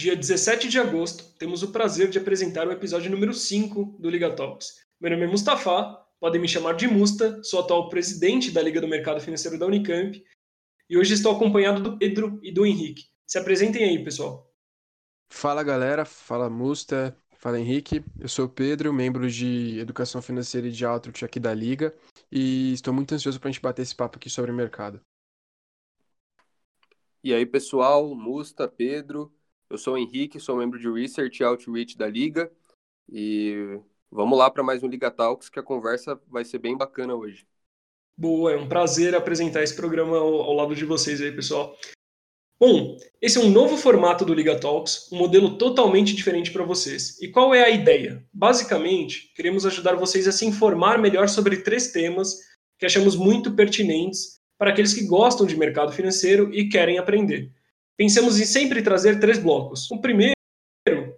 [0.00, 4.34] dia 17 de agosto, temos o prazer de apresentar o episódio número 5 do Liga
[4.34, 4.76] Talks.
[4.98, 8.88] Meu nome é Mustafa, podem me chamar de Musta, sou atual presidente da Liga do
[8.88, 10.24] Mercado Financeiro da Unicamp
[10.88, 13.10] e hoje estou acompanhado do Pedro e do Henrique.
[13.26, 14.50] Se apresentem aí, pessoal.
[15.28, 18.02] Fala galera, fala Musta, fala Henrique.
[18.18, 21.94] Eu sou o Pedro, membro de Educação Financeira e de Outreach aqui da Liga
[22.32, 24.98] e estou muito ansioso para a gente bater esse papo aqui sobre o mercado.
[27.22, 29.30] E aí, pessoal, Musta, Pedro,
[29.70, 32.50] eu sou o Henrique, sou membro de Research e Outreach da Liga
[33.08, 33.78] e
[34.10, 37.46] vamos lá para mais um Liga Talks, que a conversa vai ser bem bacana hoje.
[38.16, 41.74] Boa, é um prazer apresentar esse programa ao, ao lado de vocês aí, pessoal.
[42.58, 47.18] Bom, esse é um novo formato do Liga Talks, um modelo totalmente diferente para vocês.
[47.22, 48.22] E qual é a ideia?
[48.32, 52.40] Basicamente, queremos ajudar vocês a se informar melhor sobre três temas
[52.78, 57.50] que achamos muito pertinentes para aqueles que gostam de mercado financeiro e querem aprender.
[58.00, 59.90] Pensamos em sempre trazer três blocos.
[59.90, 60.32] O primeiro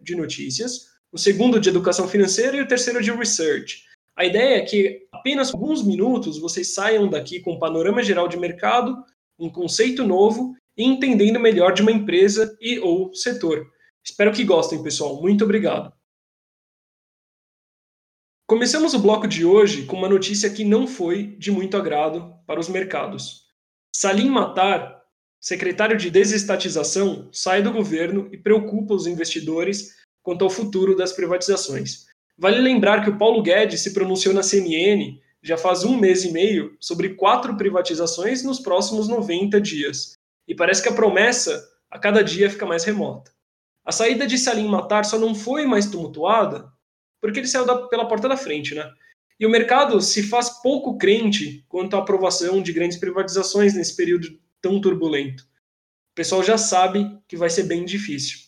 [0.00, 3.84] de notícias, o segundo de educação financeira e o terceiro de research.
[4.16, 8.36] A ideia é que apenas alguns minutos vocês saiam daqui com um panorama geral de
[8.36, 9.00] mercado,
[9.39, 13.64] um conceito novo e entendendo melhor de uma empresa e ou setor.
[14.05, 15.22] Espero que gostem, pessoal.
[15.22, 15.94] Muito obrigado.
[18.44, 22.58] Começamos o bloco de hoje com uma notícia que não foi de muito agrado para
[22.58, 23.46] os mercados.
[23.94, 25.02] Salim Matar,
[25.42, 32.06] secretário de desestatização, sai do governo e preocupa os investidores quanto ao futuro das privatizações.
[32.38, 36.30] Vale lembrar que o Paulo Guedes se pronunciou na CNN já faz um mês e
[36.30, 40.14] meio sobre quatro privatizações nos próximos 90 dias.
[40.46, 43.32] E parece que a promessa a cada dia fica mais remota.
[43.84, 46.70] A saída de Salim Matar só não foi mais tumultuada
[47.20, 48.88] porque ele saiu da, pela porta da frente, né?
[49.38, 54.28] E o mercado se faz pouco crente quanto à aprovação de grandes privatizações nesse período
[54.62, 55.42] tão turbulento.
[55.42, 58.38] O pessoal já sabe que vai ser bem difícil.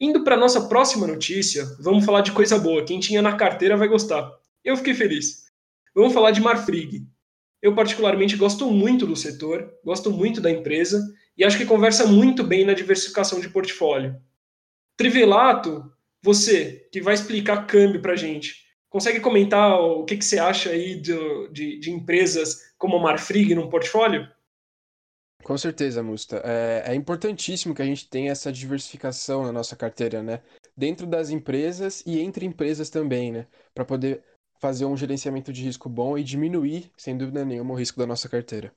[0.00, 2.84] Indo para nossa próxima notícia, vamos falar de coisa boa.
[2.84, 4.30] Quem tinha na carteira vai gostar.
[4.64, 5.44] Eu fiquei feliz.
[5.94, 7.06] Vamos falar de Marfrig.
[7.62, 11.02] Eu particularmente gosto muito do setor, gosto muito da empresa
[11.36, 14.18] e acho que conversa muito bem na diversificação de portfólio.
[14.96, 15.92] Trivelato
[16.22, 21.00] você, que vai explicar câmbio para gente, consegue comentar o que, que você acha aí
[21.00, 21.14] de,
[21.50, 24.28] de, de empresas como a Marfrig no portfólio?
[25.42, 26.42] Com certeza, Musta.
[26.44, 30.40] É, é, importantíssimo que a gente tenha essa diversificação na nossa carteira, né?
[30.76, 33.46] Dentro das empresas e entre empresas também, né?
[33.74, 34.22] Para poder
[34.60, 38.28] fazer um gerenciamento de risco bom e diminuir, sem dúvida nenhuma, o risco da nossa
[38.28, 38.72] carteira.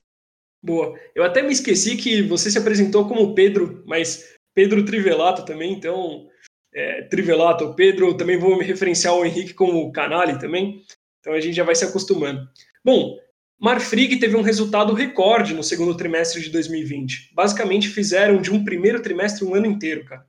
[0.62, 0.98] Boa.
[1.14, 6.26] Eu até me esqueci que você se apresentou como Pedro, mas Pedro Trivelato também, então
[6.74, 10.82] é, Trivelato, o Pedro, também vou me referenciar ao Henrique como Canali também,
[11.20, 12.48] então a gente já vai se acostumando.
[12.82, 13.18] Bom,
[13.64, 17.30] Marfrig teve um resultado recorde no segundo trimestre de 2020.
[17.32, 20.26] Basicamente fizeram de um primeiro trimestre um ano inteiro, cara.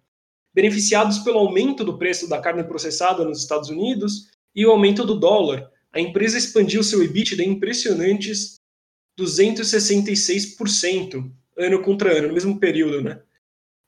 [0.53, 5.19] Beneficiados pelo aumento do preço da carne processada nos Estados Unidos e o aumento do
[5.19, 8.61] dólar, a empresa expandiu seu EBITDA em impressionantes
[9.19, 13.19] 266% ano contra ano, no mesmo período, né?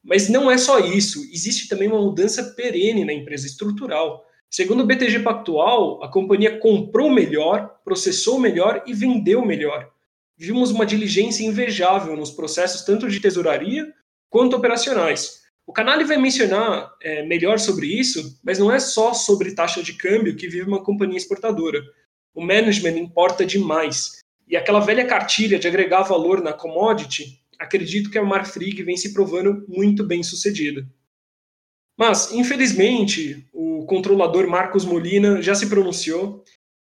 [0.03, 4.26] Mas não é só isso, existe também uma mudança perene na empresa estrutural.
[4.49, 9.89] Segundo o BTG Pactual, a companhia comprou melhor, processou melhor e vendeu melhor.
[10.37, 13.93] Vimos uma diligência invejável nos processos tanto de tesouraria
[14.29, 15.41] quanto operacionais.
[15.65, 19.93] O canal vai mencionar é, melhor sobre isso, mas não é só sobre taxa de
[19.93, 21.81] câmbio que vive uma companhia exportadora.
[22.33, 24.21] O management importa demais.
[24.47, 29.13] E aquela velha cartilha de agregar valor na commodity acredito que a Marfrig vem se
[29.13, 30.87] provando muito bem sucedida.
[31.97, 36.43] Mas, infelizmente, o controlador Marcos Molina já se pronunciou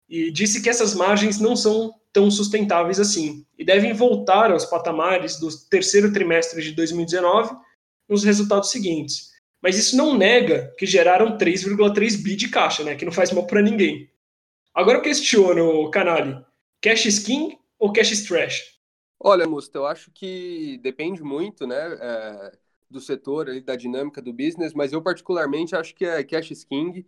[0.08, 5.38] e disse que essas margens não são tão sustentáveis assim e devem voltar aos patamares
[5.38, 7.54] do terceiro trimestre de 2019
[8.08, 9.30] nos resultados seguintes.
[9.62, 13.46] Mas isso não nega que geraram 3,3 bi de caixa, né, que não faz mal
[13.46, 14.10] para ninguém.
[14.74, 16.36] Agora eu questiono, Canali,
[16.80, 18.76] cash is king ou cash is trash?
[19.18, 22.52] Olha, Musta, eu acho que depende muito, né, é,
[22.90, 26.64] do setor, ali, da dinâmica do business, mas eu particularmente acho que é cash is
[26.64, 27.06] king.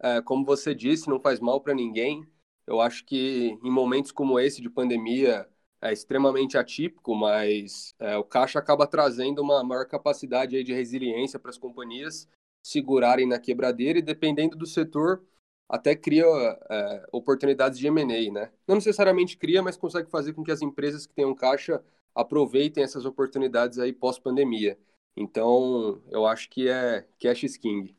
[0.00, 2.26] É, como você disse, não faz mal para ninguém.
[2.66, 5.48] Eu acho que em momentos como esse de pandemia
[5.80, 11.38] é extremamente atípico, mas é, o caixa acaba trazendo uma maior capacidade aí de resiliência
[11.38, 12.28] para as companhias
[12.62, 15.24] segurarem na quebradeira e dependendo do setor,
[15.68, 16.24] até cria
[16.70, 18.52] é, oportunidades de M&A, né?
[18.66, 21.82] Não necessariamente cria, mas consegue fazer com que as empresas que tenham caixa
[22.14, 24.78] aproveitem essas oportunidades aí pós-pandemia.
[25.18, 27.92] Então, eu acho que é cash is king.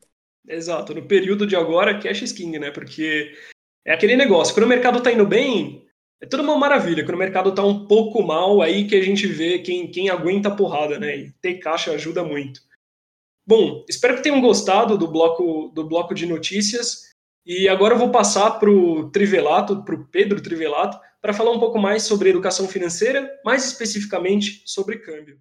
[0.48, 2.70] Exato, no período de agora, cash is king, né?
[2.70, 3.34] Porque
[3.84, 5.86] é aquele negócio, quando o mercado está indo bem,
[6.18, 7.04] é tudo uma maravilha.
[7.04, 10.48] Quando o mercado está um pouco mal, aí que a gente vê quem, quem aguenta
[10.48, 11.14] a porrada, né?
[11.14, 12.62] E ter caixa ajuda muito.
[13.46, 17.10] Bom, espero que tenham gostado do bloco, do bloco de notícias.
[17.44, 21.60] E agora eu vou passar para o Trivelato, para o Pedro Trivelato, para falar um
[21.60, 25.38] pouco mais sobre educação financeira, mais especificamente sobre câmbio.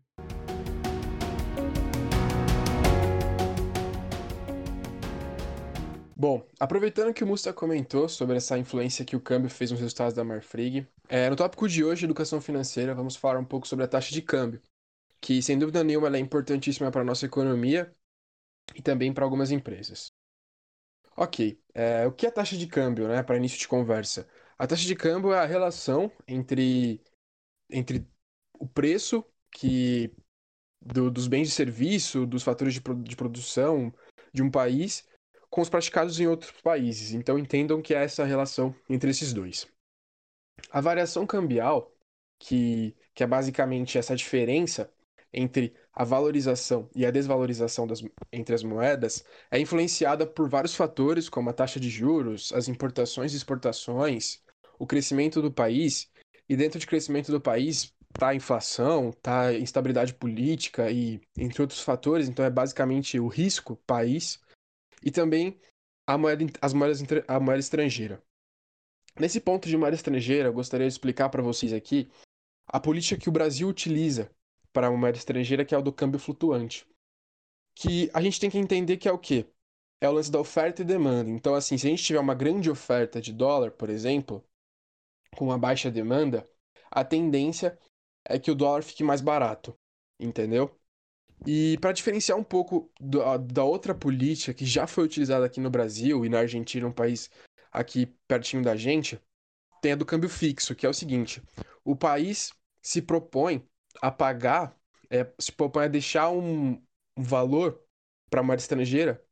[6.19, 10.13] Bom, aproveitando que o Musta comentou sobre essa influência que o câmbio fez nos resultados
[10.13, 13.87] da Marfrig, é, no tópico de hoje, educação financeira, vamos falar um pouco sobre a
[13.87, 14.61] taxa de câmbio,
[15.21, 17.95] que sem dúvida nenhuma é importantíssima para a nossa economia
[18.75, 20.11] e também para algumas empresas.
[21.15, 24.27] Ok, é, o que é a taxa de câmbio, né, para início de conversa?
[24.57, 27.01] A taxa de câmbio é a relação entre,
[27.69, 28.05] entre
[28.59, 29.23] o preço
[29.53, 30.13] que
[30.81, 33.93] do, dos bens de serviço, dos fatores de, de produção
[34.33, 35.07] de um país
[35.49, 37.13] com os praticados em outros países.
[37.13, 39.67] Então entendam que é essa relação entre esses dois.
[40.71, 41.91] A variação cambial,
[42.37, 44.91] que, que é basicamente essa diferença
[45.31, 51.29] entre a valorização e a desvalorização das, entre as moedas, é influenciada por vários fatores,
[51.29, 54.41] como a taxa de juros, as importações e exportações,
[54.77, 56.09] o crescimento do país,
[56.47, 61.61] e dentro de crescimento do país está a inflação, está a instabilidade política e entre
[61.61, 64.39] outros fatores, então é basicamente o risco país
[65.03, 65.59] e também
[66.07, 68.21] a moeda, as moedas, a moeda estrangeira.
[69.19, 72.09] Nesse ponto de moeda estrangeira, eu gostaria de explicar para vocês aqui
[72.67, 74.31] a política que o Brasil utiliza
[74.71, 76.87] para a moeda estrangeira, que é o do câmbio flutuante.
[77.75, 79.45] Que a gente tem que entender que é o quê?
[80.01, 81.29] É o lance da oferta e demanda.
[81.29, 84.43] Então, assim, se a gente tiver uma grande oferta de dólar, por exemplo,
[85.35, 86.47] com uma baixa demanda,
[86.89, 87.77] a tendência
[88.25, 89.75] é que o dólar fique mais barato,
[90.19, 90.78] entendeu?
[91.45, 95.69] E para diferenciar um pouco do, da outra política que já foi utilizada aqui no
[95.69, 97.29] Brasil e na Argentina, um país
[97.71, 99.19] aqui pertinho da gente,
[99.81, 101.41] tem a do câmbio fixo, que é o seguinte:
[101.83, 102.51] o país
[102.81, 103.65] se propõe
[104.01, 104.77] a pagar,
[105.09, 106.81] é, se propõe a deixar um,
[107.15, 107.81] um valor
[108.29, 109.23] para a moeda estrangeira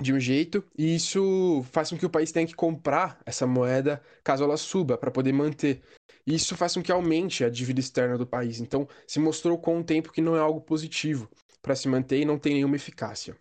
[0.00, 4.02] de um jeito, e isso faz com que o país tenha que comprar essa moeda
[4.22, 5.82] caso ela suba, para poder manter.
[6.26, 8.60] Isso faz com que aumente a dívida externa do país.
[8.60, 11.28] Então, se mostrou com o tempo que não é algo positivo
[11.62, 13.36] para se manter e não tem nenhuma eficácia.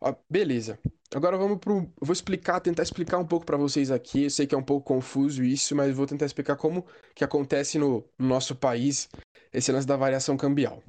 [0.00, 0.78] Ó, beleza.
[1.14, 1.90] Agora vamos pro.
[2.00, 4.24] Vou explicar, tentar explicar um pouco para vocês aqui.
[4.24, 6.84] Eu sei que é um pouco confuso isso, mas vou tentar explicar como
[7.14, 9.08] que acontece no, no nosso país
[9.52, 10.82] esse lance da variação cambial.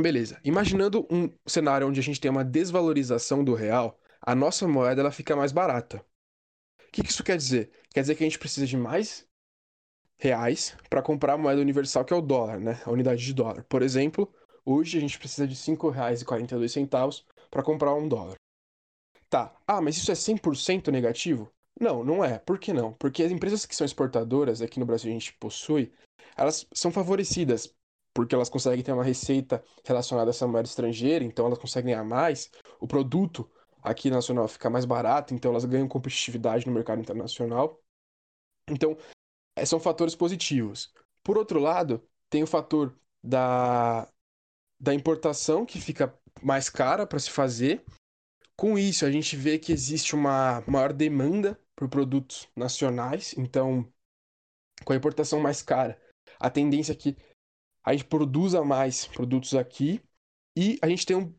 [0.00, 0.38] Beleza.
[0.44, 5.10] Imaginando um cenário onde a gente tem uma desvalorização do real, a nossa moeda ela
[5.10, 6.04] fica mais barata.
[6.88, 7.70] O que, que isso quer dizer?
[7.92, 9.26] Quer dizer que a gente precisa de mais
[10.18, 12.80] reais para comprar a moeda universal que é o dólar, né?
[12.84, 13.64] A unidade de dólar.
[13.64, 14.32] Por exemplo,
[14.64, 18.36] hoje a gente precisa de R$ 5,42 para comprar um dólar.
[19.28, 19.54] Tá.
[19.66, 21.50] Ah, mas isso é 100% negativo?
[21.78, 22.38] Não, não é.
[22.38, 22.92] Por que não?
[22.94, 25.92] Porque as empresas que são exportadoras, aqui no Brasil a gente possui,
[26.36, 27.74] elas são favorecidas
[28.16, 32.02] porque elas conseguem ter uma receita relacionada a essa moeda estrangeira, então elas conseguem ganhar
[32.02, 32.50] mais.
[32.80, 33.46] O produto
[33.82, 37.78] aqui nacional fica mais barato, então elas ganham competitividade no mercado internacional.
[38.70, 38.96] Então,
[39.54, 40.94] é, são fatores positivos.
[41.22, 44.10] Por outro lado, tem o fator da,
[44.80, 47.84] da importação, que fica mais cara para se fazer.
[48.56, 53.86] Com isso, a gente vê que existe uma maior demanda por produtos nacionais, então,
[54.86, 56.00] com a importação mais cara,
[56.40, 57.14] a tendência é que
[57.86, 60.02] a gente produza mais produtos aqui
[60.56, 61.32] e a gente tem um,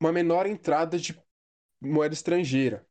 [0.00, 1.16] uma menor entrada de
[1.80, 2.84] moeda estrangeira,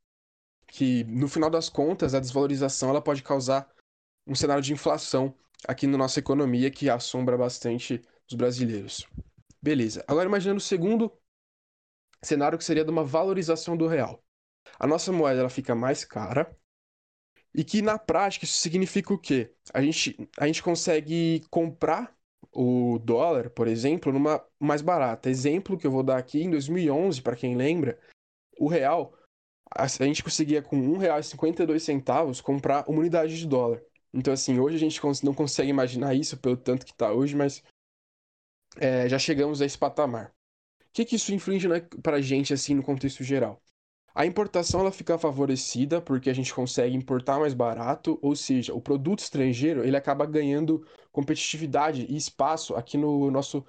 [0.67, 3.69] que no final das contas a desvalorização ela pode causar
[4.25, 5.35] um cenário de inflação
[5.67, 9.05] aqui na nossa economia que assombra bastante os brasileiros.
[9.61, 10.05] Beleza.
[10.07, 11.11] Agora imaginando o segundo
[12.23, 14.23] cenário que seria de uma valorização do real.
[14.79, 16.57] A nossa moeda ela fica mais cara
[17.53, 19.53] e que na prática isso significa o quê?
[19.73, 22.15] A gente, a gente consegue comprar
[22.55, 25.29] o dólar, por exemplo, numa mais barata.
[25.29, 27.99] Exemplo que eu vou dar aqui, em 2011, para quem lembra,
[28.57, 29.13] o real,
[29.69, 33.81] a gente conseguia com R$ 1,52 comprar uma unidade de dólar.
[34.13, 37.61] Então, assim, hoje a gente não consegue imaginar isso pelo tanto que está hoje, mas
[38.77, 40.33] é, já chegamos a esse patamar.
[40.81, 43.61] O que, que isso inflige né, para a gente, assim, no contexto geral?
[44.15, 48.81] A importação ela fica favorecida porque a gente consegue importar mais barato, ou seja, o
[48.81, 53.65] produto estrangeiro ele acaba ganhando competitividade e espaço aqui no nosso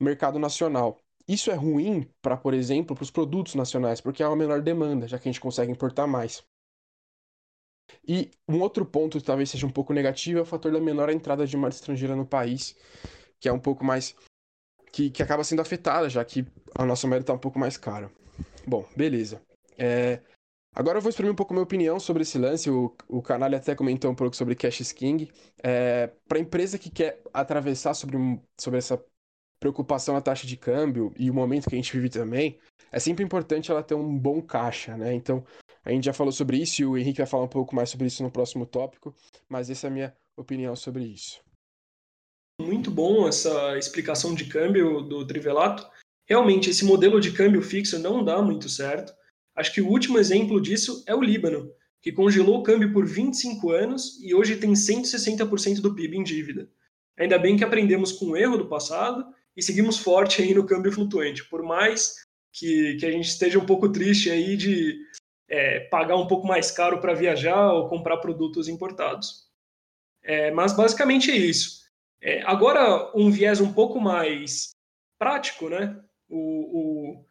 [0.00, 1.00] mercado nacional.
[1.26, 5.08] Isso é ruim para, por exemplo, para os produtos nacionais, porque há uma menor demanda,
[5.08, 6.44] já que a gente consegue importar mais.
[8.06, 11.10] E um outro ponto que talvez seja um pouco negativo é o fator da menor
[11.10, 12.76] entrada de moeda estrangeira no país,
[13.40, 14.14] que é um pouco mais.
[14.92, 18.10] que, que acaba sendo afetada, já que a nossa moeda está um pouco mais cara.
[18.66, 19.42] Bom, beleza.
[19.78, 20.20] É...
[20.74, 22.70] Agora eu vou exprimir um pouco minha opinião sobre esse lance.
[22.70, 25.30] O, o canal até comentou um pouco sobre Cash King.
[25.62, 26.10] É...
[26.26, 28.16] Para empresa que quer atravessar sobre,
[28.58, 29.02] sobre essa
[29.60, 32.58] preocupação na taxa de câmbio e o momento que a gente vive também,
[32.90, 35.14] é sempre importante ela ter um bom caixa, né?
[35.14, 35.44] Então,
[35.84, 38.08] a gente já falou sobre isso e o Henrique vai falar um pouco mais sobre
[38.08, 39.14] isso no próximo tópico,
[39.48, 41.40] mas essa é a minha opinião sobre isso.
[42.60, 45.88] Muito bom essa explicação de câmbio do Trivelato.
[46.28, 49.12] Realmente, esse modelo de câmbio fixo não dá muito certo.
[49.54, 53.70] Acho que o último exemplo disso é o Líbano, que congelou o câmbio por 25
[53.70, 56.68] anos e hoje tem 160% do PIB em dívida.
[57.18, 59.24] Ainda bem que aprendemos com o erro do passado
[59.56, 62.14] e seguimos forte aí no câmbio flutuante, por mais
[62.52, 64.98] que, que a gente esteja um pouco triste aí de
[65.48, 69.46] é, pagar um pouco mais caro para viajar ou comprar produtos importados.
[70.22, 71.82] É, mas basicamente é isso.
[72.20, 74.70] É, agora, um viés um pouco mais
[75.18, 76.00] prático, né?
[76.28, 76.38] O,
[77.18, 77.26] o,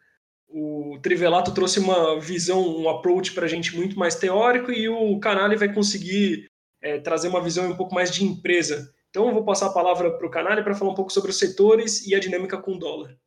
[0.54, 5.18] o Trivelato trouxe uma visão, um approach para a gente muito mais teórico e o
[5.20, 6.48] Canale vai conseguir
[6.82, 8.94] é, trazer uma visão um pouco mais de empresa.
[9.10, 11.40] Então, eu vou passar a palavra para o Canale para falar um pouco sobre os
[11.40, 13.18] setores e a dinâmica com o dólar.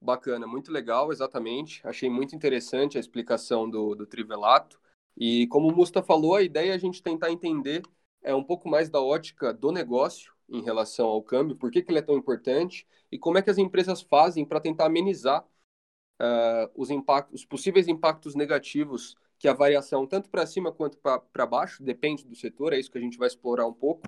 [0.00, 1.80] Bacana, muito legal, exatamente.
[1.84, 4.78] Achei muito interessante a explicação do, do Trivelato.
[5.16, 7.82] E como o Musta falou, a ideia é a gente tentar entender
[8.26, 11.90] é um pouco mais da ótica do negócio em relação ao câmbio, por que, que
[11.90, 15.42] ele é tão importante e como é que as empresas fazem para tentar amenizar
[16.20, 21.46] uh, os, impactos, os possíveis impactos negativos que a variação, tanto para cima quanto para
[21.46, 24.02] baixo, depende do setor, é isso que a gente vai explorar um pouco,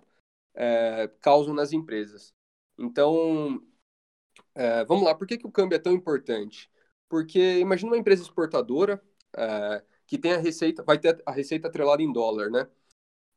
[0.56, 2.34] uh, causam nas empresas.
[2.78, 3.62] Então,
[4.54, 6.70] é, vamos lá, por que, que o câmbio é tão importante?
[7.08, 9.02] Porque imagina uma empresa exportadora
[9.36, 12.68] é, que tem a receita, vai ter a receita atrelada em dólar, né?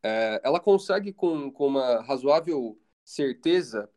[0.03, 3.89] É, ela consegue com, com uma razoável certeza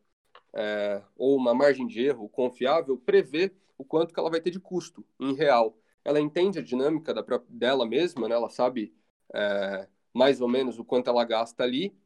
[0.53, 4.59] é, ou uma margem de erro confiável prever o quanto que ela vai ter de
[4.59, 5.77] custo em real.
[6.03, 8.35] Ela entende a dinâmica da, dela mesma, né?
[8.35, 8.93] Ela sabe
[9.33, 11.97] é, mais ou menos o quanto ela gasta ali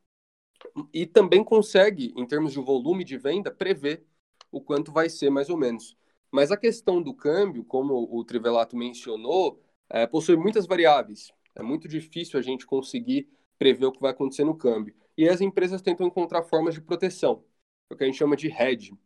[0.93, 4.05] e também consegue, em termos de volume de venda, prever
[4.51, 5.97] o quanto vai ser mais ou menos.
[6.31, 11.31] Mas a questão do câmbio, como o Trivelato mencionou, é, possui muitas variáveis.
[11.55, 13.27] É muito difícil a gente conseguir
[13.59, 14.95] prever o que vai acontecer no câmbio.
[15.17, 17.43] E as empresas tentam encontrar formas de proteção,
[17.91, 18.97] o que a gente chama de hedge.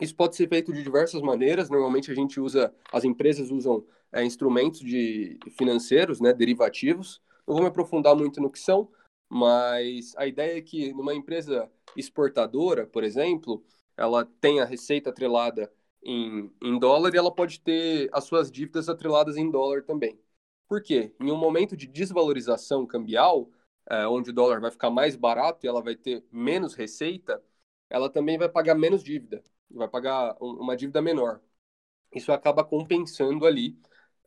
[0.00, 1.70] Isso pode ser feito de diversas maneiras.
[1.70, 7.22] Normalmente a gente usa, as empresas usam é, instrumentos de financeiros, né, derivativos.
[7.46, 8.90] Não vou me aprofundar muito no que são,
[9.28, 13.64] mas a ideia é que numa empresa exportadora, por exemplo,
[13.96, 18.88] ela tem a receita atrelada em, em dólar e ela pode ter as suas dívidas
[18.88, 20.18] atreladas em dólar também.
[20.68, 21.12] Por quê?
[21.20, 23.48] Em um momento de desvalorização cambial,
[23.90, 27.42] é, onde o dólar vai ficar mais barato e ela vai ter menos receita,
[27.90, 31.40] ela também vai pagar menos dívida, vai pagar um, uma dívida menor.
[32.14, 33.78] Isso acaba compensando ali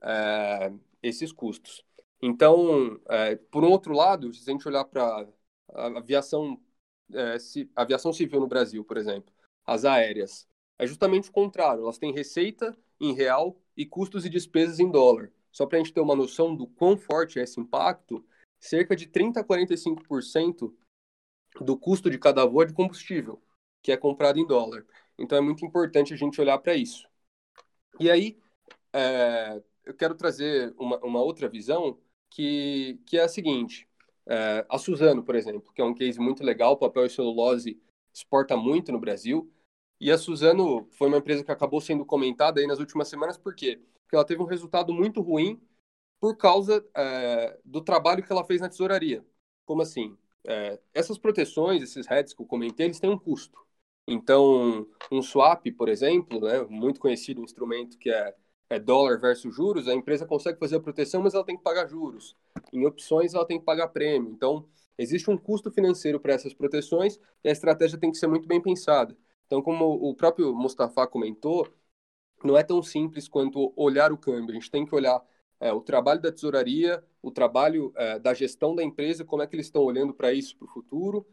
[0.01, 1.83] é, esses custos.
[2.21, 5.27] Então, é, por um outro lado, se a gente olhar para
[5.73, 6.59] a aviação,
[7.13, 9.33] é, ci, aviação civil no Brasil, por exemplo,
[9.65, 10.47] as aéreas.
[10.77, 15.31] É justamente o contrário, elas têm receita em real e custos e despesas em dólar.
[15.51, 18.23] Só para a gente ter uma noção do quão forte é esse impacto,
[18.59, 20.73] cerca de 30 a 45%
[21.61, 23.41] do custo de cada voo é de combustível,
[23.81, 24.85] que é comprado em dólar.
[25.17, 27.07] Então é muito importante a gente olhar para isso.
[27.99, 28.37] E aí,
[28.93, 31.99] é, eu quero trazer uma, uma, outra visão
[32.29, 33.87] que, que é a seguinte.
[34.27, 37.81] É, a Suzano, por exemplo, que é um case muito legal, papel e celulose
[38.13, 39.51] exporta muito no Brasil.
[39.99, 43.53] E a Suzano foi uma empresa que acabou sendo comentada aí nas últimas semanas, por
[43.53, 43.81] quê?
[44.03, 45.59] Porque ela teve um resultado muito ruim
[46.19, 49.25] por causa é, do trabalho que ela fez na tesouraria.
[49.65, 50.17] Como assim?
[50.45, 53.57] É, essas proteções, esses heads que eu comentei, eles têm um custo.
[54.07, 58.35] Então, um swap, por exemplo, né, muito conhecido um instrumento que é,
[58.69, 61.87] é dólar versus juros, a empresa consegue fazer a proteção, mas ela tem que pagar
[61.87, 62.35] juros.
[62.73, 64.31] Em opções, ela tem que pagar prêmio.
[64.31, 68.47] Então, existe um custo financeiro para essas proteções e a estratégia tem que ser muito
[68.47, 69.15] bem pensada.
[69.45, 71.67] Então, como o próprio Mustafa comentou,
[72.43, 74.51] não é tão simples quanto olhar o câmbio.
[74.51, 75.21] A gente tem que olhar
[75.59, 79.55] é, o trabalho da tesouraria, o trabalho é, da gestão da empresa, como é que
[79.55, 81.25] eles estão olhando para isso para o futuro.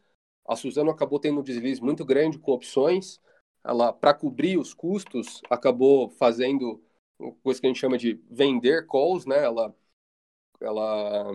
[0.47, 3.21] A Suzano acabou tendo um deslize muito grande com opções.
[3.65, 6.83] Ela, para cobrir os custos, acabou fazendo
[7.43, 9.43] coisa que a gente chama de vender calls, né?
[9.43, 9.75] Ela,
[10.61, 11.33] ela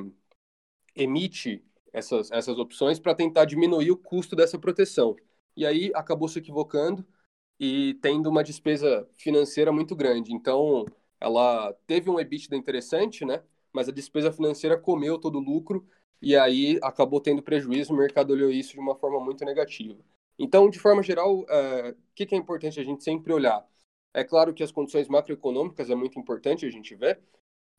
[0.96, 5.16] emite essas, essas opções para tentar diminuir o custo dessa proteção
[5.56, 7.06] e aí acabou se equivocando
[7.60, 10.34] e tendo uma despesa financeira muito grande.
[10.34, 10.86] Então,
[11.22, 13.44] ela teve um EBITDA interessante, né?
[13.72, 15.88] Mas a despesa financeira comeu todo o lucro
[16.22, 17.94] e aí acabou tendo prejuízo.
[17.94, 20.04] O mercado olhou isso de uma forma muito negativa.
[20.38, 23.66] Então, de forma geral, o uh, que, que é importante a gente sempre olhar?
[24.14, 27.22] É claro que as condições macroeconômicas é muito importante a gente ver,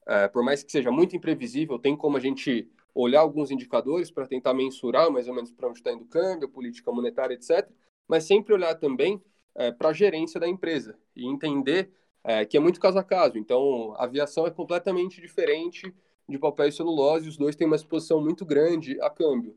[0.06, 4.26] é, por mais que seja muito imprevisível, tem como a gente olhar alguns indicadores para
[4.26, 7.68] tentar mensurar mais ou menos para onde está indo o câmbio, política monetária, etc.
[8.08, 9.22] Mas sempre olhar também
[9.54, 11.92] é, para a gerência da empresa e entender
[12.24, 13.38] é, que é muito caso a caso.
[13.38, 15.94] Então, a aviação é completamente diferente
[16.28, 19.56] de papel e celulose, os dois têm uma exposição muito grande a câmbio.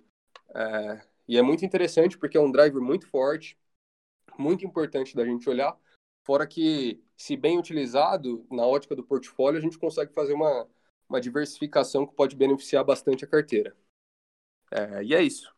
[0.54, 3.58] É, e é muito interessante porque é um driver muito forte,
[4.38, 5.78] muito importante da gente olhar,
[6.24, 10.68] fora que, se bem utilizado, na ótica do portfólio, a gente consegue fazer uma,
[11.08, 13.76] uma diversificação que pode beneficiar bastante a carteira.
[14.72, 15.54] É, e é isso.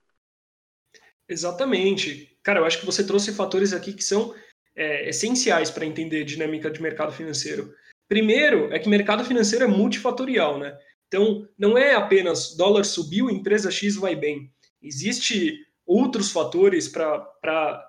[1.27, 2.37] Exatamente.
[2.43, 4.33] Cara, eu acho que você trouxe fatores aqui que são
[4.77, 7.73] é, essenciais para entender dinâmica de mercado financeiro.
[8.07, 10.77] Primeiro, é que mercado financeiro é multifatorial, né?
[11.07, 14.51] Então, não é apenas dólar subiu, empresa X vai bem.
[14.81, 17.83] Existe outros fatores para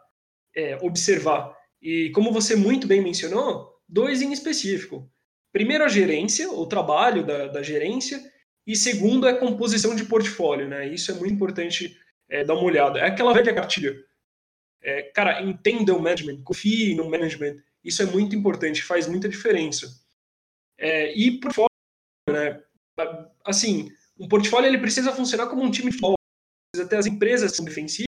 [0.56, 1.54] é, observar.
[1.82, 5.10] E como você muito bem mencionou, dois em específico.
[5.52, 8.20] Primeiro, a gerência, o trabalho da, da gerência,
[8.66, 10.68] e segundo, é a composição de portfólio.
[10.68, 10.88] Né?
[10.88, 11.96] Isso é muito importante
[12.30, 12.98] é, dar uma olhada.
[13.00, 13.96] É aquela velha cartilha.
[14.82, 17.56] É, cara, entenda o management, confie no management.
[17.84, 20.00] Isso é muito importante, faz muita diferença.
[20.78, 21.68] É, e por fora,
[22.30, 22.62] né?
[23.44, 26.14] Assim, um portfólio ele precisa funcionar como um time de futebol.
[26.76, 28.06] Até as empresas são defensivas,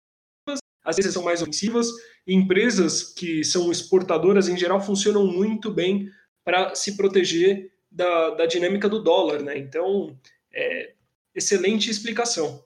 [0.83, 1.87] às vezes são mais ofensivas,
[2.27, 6.11] empresas que são exportadoras em geral funcionam muito bem
[6.43, 9.57] para se proteger da, da dinâmica do dólar, né?
[9.57, 10.17] Então,
[10.53, 10.93] é,
[11.33, 12.63] excelente explicação.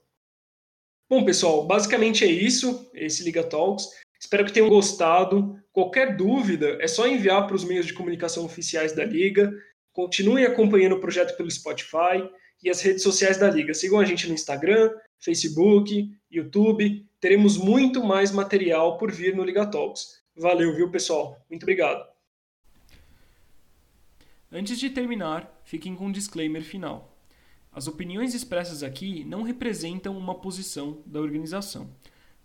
[1.13, 3.87] Bom, pessoal, basicamente é isso, esse Liga Talks.
[4.19, 5.61] Espero que tenham gostado.
[5.71, 9.53] Qualquer dúvida, é só enviar para os meios de comunicação oficiais da Liga.
[9.91, 12.27] Continuem acompanhando o projeto pelo Spotify
[12.63, 13.75] e as redes sociais da Liga.
[13.75, 14.89] Sigam a gente no Instagram,
[15.19, 17.05] Facebook, YouTube.
[17.21, 20.19] Teremos muito mais material por vir no Liga Talks.
[20.35, 21.39] Valeu, viu, pessoal?
[21.47, 22.03] Muito obrigado.
[24.51, 27.12] Antes de terminar, fiquem com um disclaimer final.
[27.73, 31.89] As opiniões expressas aqui não representam uma posição da organização,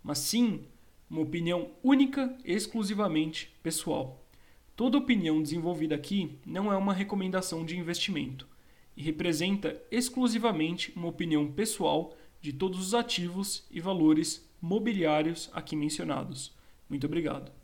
[0.02, 0.64] mas sim
[1.10, 4.24] uma opinião única e exclusivamente pessoal.
[4.74, 8.48] Toda opinião desenvolvida aqui não é uma recomendação de investimento
[8.96, 16.56] e representa exclusivamente uma opinião pessoal de todos os ativos e valores mobiliários aqui mencionados.
[16.88, 17.57] Muito obrigado.